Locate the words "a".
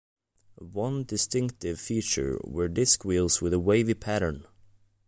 3.53-3.59